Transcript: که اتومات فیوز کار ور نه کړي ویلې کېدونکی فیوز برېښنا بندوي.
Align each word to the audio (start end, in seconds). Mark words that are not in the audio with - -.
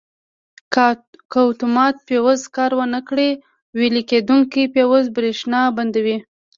که 1.33 1.39
اتومات 1.49 1.95
فیوز 2.07 2.41
کار 2.55 2.71
ور 2.77 2.89
نه 2.95 3.01
کړي 3.07 3.29
ویلې 3.77 4.03
کېدونکی 4.09 4.63
فیوز 4.73 5.05
برېښنا 5.15 5.61
بندوي. 5.77 6.17